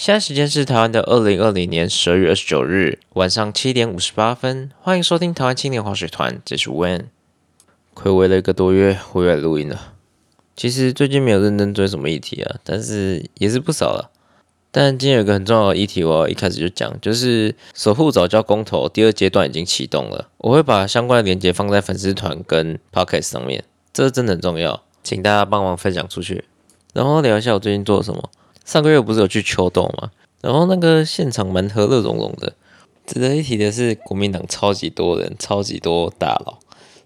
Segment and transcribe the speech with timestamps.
[0.00, 7.08] 现在时间是台湾的二零二零年十二月二十九日晚上七点五十八分，欢迎收听台湾青年滑水团，这是 When。
[7.94, 9.92] 暌违了一个多月，回来录音了。
[10.56, 14.10] 其实最近没有认真追什么议题啊，但是也是不少了。
[14.70, 20.30] 但今天有一个很重要的议题，我要一开始就讲，就是守护早教公投第二阶段已经启动了。
[20.38, 26.44] 我会把相关的链接放在粉丝团跟 Podcast 上面，这真的很重要，请大家帮忙分享出去。
[26.94, 28.30] 然后聊一下我最近做了什么。
[28.64, 30.10] 上个月不是有去秋冬吗？
[30.40, 32.54] 然后那个现场蛮和乐融融的。
[33.06, 36.58] 值得一提的是，国民党超级多人，超级多大佬，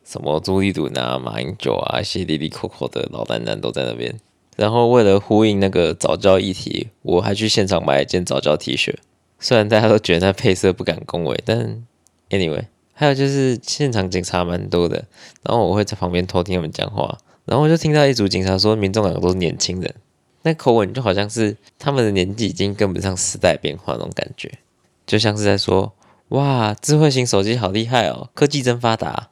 [0.05, 4.15] 什么朱立伦啊、马英九啊，一些里里扣扣的老男人都在那边。
[4.56, 8.95] 然后为了呼应那个早教议题，我还去现场买一件早教 T 恤。
[9.41, 11.82] 虽然大家都觉得那配色不敢恭维，但
[12.30, 15.07] anyway，还有就是现场警察蛮多的，
[15.43, 19.95] 然后我会在旁边偷听他们讲话，然后我就听到一组警察说，民众党都是年轻人，
[20.45, 24.52] 那口吻就好像是他们的年纪已经跟不上时代变化那种感觉，
[25.05, 25.93] 就像是在说，
[26.29, 29.30] 哇，智慧型手机好厉害哦，科技真发达。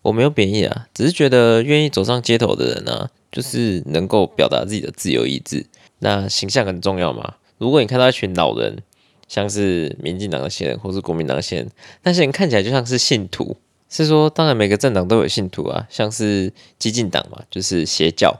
[0.00, 3.10] 我没有贬义啊，只是觉得愿意走上街头的人呢。
[3.32, 5.64] 就是能够表达自己的自由意志，
[6.00, 7.36] 那形象很重要嘛。
[7.56, 8.82] 如果你看到一群老人，
[9.26, 11.70] 像是民进党的些人或是国民党的些人，
[12.02, 13.56] 那些人看起来就像是信徒。
[13.88, 18.38] 是说，当然每个政党都有信徒啊，像是激进党嘛，就是邪教。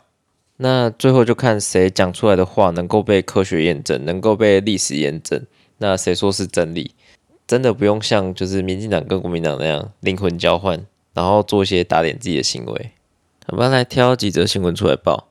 [0.62, 5.44] 那最后就看谁讲出来的话能够被科学验证，能够被历史验证，
[5.78, 6.94] 那谁说是真理？
[7.48, 12.92] 真的不用像就是民进党跟国民党那样灵魂交换，然后做一些打脸自己的行为。
[13.48, 15.28] 我们来挑几则新闻出来报。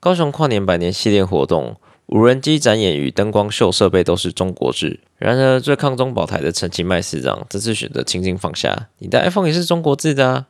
[0.00, 1.76] 高雄跨年百年系列活动，
[2.06, 5.00] 无人机展演与灯光秀设备都是中国制。
[5.18, 10.46] 然而，最抗中保台的陈其迈市长这次选择轻轻放下，你的 iPhone 也是中国制的啊。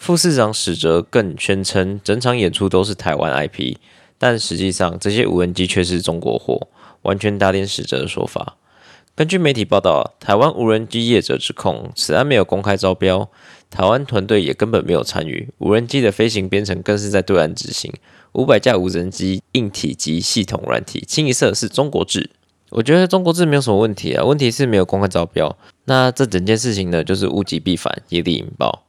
[0.00, 3.76] 副市长史哲更宣称，整场演出都是台湾 IP，
[4.16, 6.68] 但实际上这些无人机却是中国货，
[7.02, 8.56] 完全打脸史哲的说法。
[9.14, 13.28] 根据媒体报道，台湾无人机业者指控此案没有公开招标。
[13.68, 17.92] 台湾团队也根本没有参与，无人机的飞行编程更是在对岸执行。
[18.32, 22.30] 五百架无人机硬体及系统软体清一色是中国制。
[22.70, 25.54] 我觉得中国制没有什么问题啊，问题是没有公开招标。
[25.84, 28.86] 那这整件事情呢，就是物极必反，业力引爆。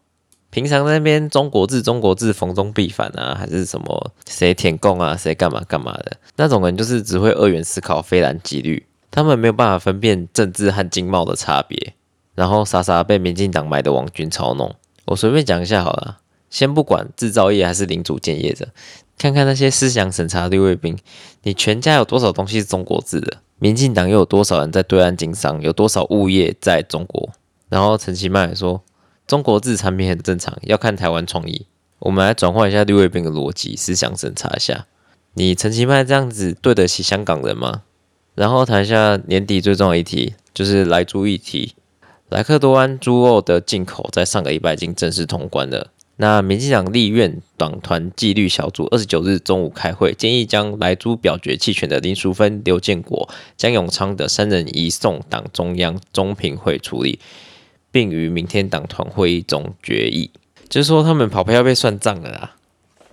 [0.52, 11.94] 平常那边中国字、中国字逢中必反啊，还是什么谁填供啊，谁干嘛干嘛的那种人，就是只会二元思考、非蓝即绿，他们没有办法分辨政治和经贸的差别。
[12.36, 14.74] 然后傻傻被民进党买的网军操弄，
[15.06, 16.20] 我随便讲一下好了。
[16.50, 18.68] 先不管制造业还是零组件业者，
[19.18, 20.98] 看看那些思想审查绿卫兵，
[21.44, 23.38] 你全家有多少东西是中国制的？
[23.60, 25.62] 民进党又有多少人在对岸经商？
[25.62, 27.30] 有多少物业在中国？
[27.70, 28.82] 然后陈其迈说，
[29.28, 31.68] 中国制产品很正常，要看台湾创意。
[32.00, 34.88] 我们来转换一下绿卫兵的逻辑，思想审查一下，
[35.36, 37.84] 你陈其迈这样子对得起香港人吗？
[38.34, 41.76] 然后谈一下年底最重要一题，就是来猪议题。
[42.30, 45.92] 莱克多安猪肉的进口在上个礼拜已经正式通关了。
[46.16, 53.28] 那民进党立院党团纪律小组二十九日中午开会，建议将莱猪表决弃权的林淑芬、刘建国、
[53.58, 57.20] 江永昌的三人移送党中央中评会处理，
[57.92, 60.32] 并于明天党团会议中决议。
[60.70, 62.56] 就是说，他们跑票被算账了啦。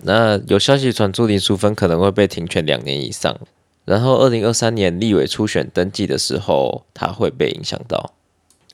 [0.03, 3.37] 那有消息传出，林淑芬可能会被停权两年以上，
[3.83, 8.13] 然后二零二三年立委初选登记的时候，他会被影响到。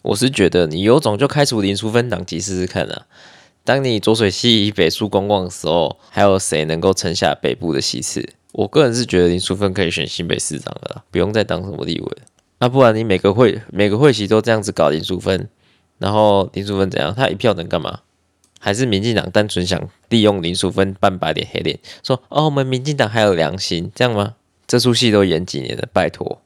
[0.04, 3.08] 我是觉得你有种就开除林淑芬党籍试试看啊！
[3.64, 8.30] 当你浊水溪以北输光光的时候，还有谁能够撑下北部的席次？
[8.52, 12.18] 我个人是觉得林淑芬可以选新北市长了，不用再当什么立委。
[12.60, 15.50] 那不然你每个会每个会席都这样子搞林淑芬，
[15.98, 17.14] 然后林淑芬怎样？
[17.16, 18.02] 他一票能干嘛？
[18.60, 24.36] 还是民进党单纯想利用林淑芬扮白脸黑脸，说哦我们民进党还有良心，这样吗？
[24.66, 26.42] 这出戏都演几年了，拜托。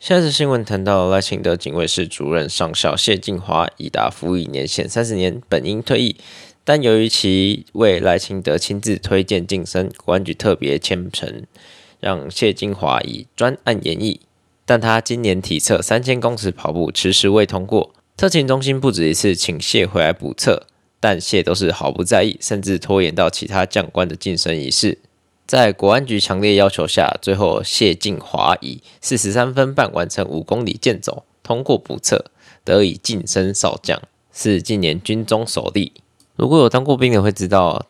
[0.00, 6.16] 下次新闻谈到赖清德警卫室主任上校谢晋华已达服役年限三十年，本应退役，
[6.64, 11.42] 但由于其为赖清德亲自推荐晋升，公安局特别签呈，
[12.00, 14.20] 让谢金华以专案演绎。
[14.64, 20.66] 但他今年体测三千公尺跑步迟迟未通过，特勤中心不止一次请谢回来补测，
[20.98, 24.98] 但谢都是毫不在意，甚至拖延到其他将官的晋升仪式。
[25.46, 32.24] 在国安局强烈要求下，最后谢晋华以四十三分半完成五公里健走，通过补测，
[32.64, 35.92] 得以晋升少将，是近年军中首例。
[36.34, 37.86] 如果有当过兵的会知道，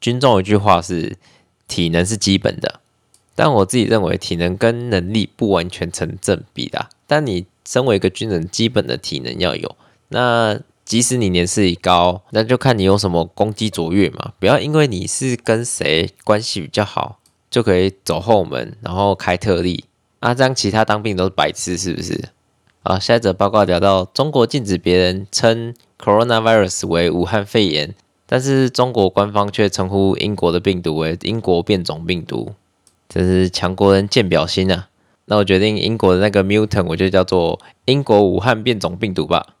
[0.00, 1.18] 军中有一句话是
[1.68, 2.80] 体能是基本的，
[3.34, 6.88] 但我自己认为体能跟能力不完全成正比的。
[7.06, 9.76] 但你身为一个军人，基本的体能要有。
[10.08, 14.32] 那即使你年事已高，那就看你有什么攻击卓越嘛。
[14.38, 17.18] 不要因为你是跟谁关系比较好，
[17.50, 19.84] 就可以走后门，然后开特例，
[20.20, 22.28] 啊，这样其他当兵都是白痴是不是？
[22.84, 27.92] 啊，下一则报告聊到中国禁止别人称 coronavirus 为武汉肺炎，
[28.26, 32.54] 但是中国官方却称呼英国的病毒为英国变种病毒，
[33.08, 34.88] 真是强国人见表心啊！
[35.26, 39.54] 那我决定英国的那个 mutant 我就叫做英国武汉变种病毒吧。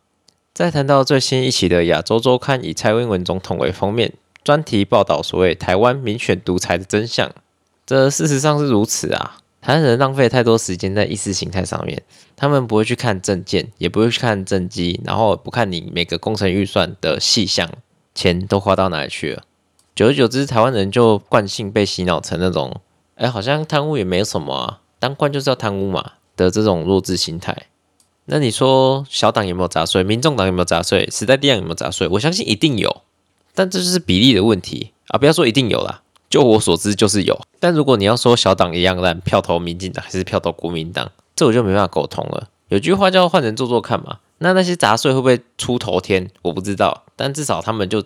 [0.54, 7.30] 再谈到最新一期的亚洲周刊，以蔡英文总统为封面，专题报道所谓台湾民选独裁的真相。
[7.84, 9.38] 这事实上是如此啊！
[9.60, 12.02] 台湾人浪费太多时间在意识形态上面，
[12.36, 17.68] 他们不会去看政见，也不会去看政绩，然后不看你每个工程预算的细项，
[18.14, 19.42] 钱都花到哪里去了。
[19.94, 22.80] 久而久之，台湾人就惯性被洗脑成那种，
[23.16, 24.80] 哎，好像贪污也没什么啊。
[25.06, 27.68] 当官就是要贪污嘛的这种弱智心态，
[28.24, 30.02] 那你说小党有没有杂税？
[30.02, 31.08] 民众党有没有杂税？
[31.12, 32.08] 时代力量有没有杂税？
[32.08, 33.02] 我相信一定有，
[33.54, 35.16] 但这就是比例的问题啊！
[35.16, 37.40] 不要说一定有啦，就我所知就是有。
[37.60, 42.48] 但如果你要说小党一样烂，票投民进党还是票投国民党，这我就没办法沟通了。
[42.66, 46.28] 有句话叫换人做做看嘛，那那些杂碎会不会出头天？
[46.42, 48.02] 我不知道，但至少他们就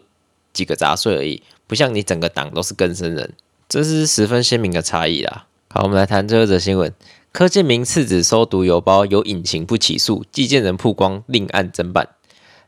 [0.52, 3.32] 几个杂碎而已，不像你整个党都是根生人，
[3.70, 5.46] 这是十分鲜明的差异啦。
[5.72, 6.92] 好，我们来谈最后一则新闻：
[7.30, 12.08] 柯建明次子收毒邮包有隐情不起诉，寄件人曝光另案侦办。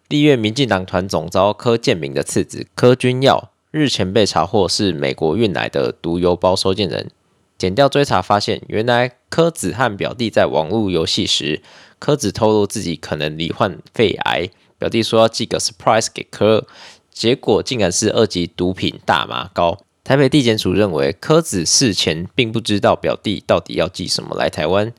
[0.09, 7.11] 立院民进党团总召柯建明的次子柯君耀日前被查获是美国运来的毒邮包收件人。
[7.59, 11.61] 检调追查发现，原来柯子和表弟在网络游戏时，
[11.99, 14.49] 柯子透露自己可能罹患肺癌，
[14.79, 16.69] 表弟说要寄个 surprise 给柯，
[17.11, 19.81] 结果竟然是二级毒品大麻膏。
[20.05, 24.93] 台北地检署认为，柯子事前并不知道表弟到底要寄什么来台湾，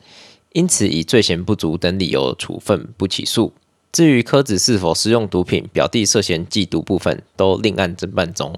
[0.53, 3.53] 因此以罪嫌不足等理由处分不起诉。
[3.91, 8.55] 至于柯子是否食用毒品，表弟涉嫌寄毒部分都另案侦办中。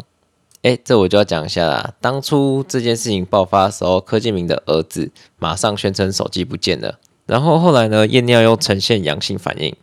[0.62, 1.94] 哎，这我就要讲一下啦。
[2.00, 9.75] 当初这件事情爆发的时候，柯建明的儿子马上宣称手机不见了，然后后来呢，验尿又呈现阳性反应。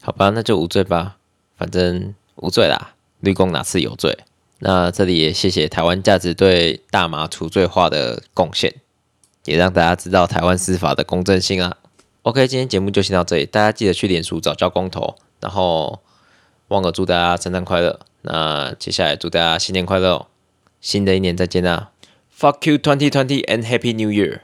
[0.00, 1.16] 好吧，那就无罪吧，
[1.56, 4.16] 反正无罪啦，绿公哪次有罪？
[4.60, 8.74] 那这里也谢谢台湾价值对大麻除罪化的贡献，
[9.44, 11.78] 也让大家知道台湾司法的公正性啊。
[12.22, 16.00] OK，今天节目就先到这里，大家记得去脸书找教光头，然后
[16.68, 18.00] 忘了祝大家圣诞快乐。
[18.22, 20.26] 那接下来祝大家新年快乐，
[20.82, 21.90] 新的一年再见啦
[22.38, 24.40] ！Fuck you, twenty twenty and happy New Year！